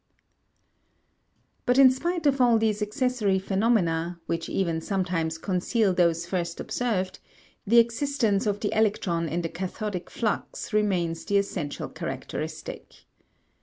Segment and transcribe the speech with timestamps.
[1.67, 7.19] But in spite of all these accessory phenomena, which even sometimes conceal those first observed,
[7.67, 13.05] the existence of the electron in the cathodic flux remains the essential characteristic.